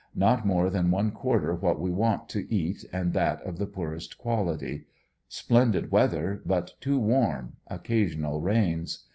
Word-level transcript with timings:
Not 0.15 0.47
more 0.47 0.71
than 0.71 0.89
one 0.89 1.11
quarter 1.11 1.53
what 1.53 1.79
we 1.79 1.91
want 1.91 2.27
to 2.29 2.51
eat 2.51 2.83
and 2.91 3.13
that 3.13 3.39
of 3.43 3.59
the 3.59 3.67
poorest 3.67 4.17
qualit}^ 4.17 4.85
Splendid 5.29 5.91
weather, 5.91 6.41
but 6.43 6.73
too 6.79 6.97
warm; 6.97 7.57
occasional 7.67 8.41
rains. 8.41 9.05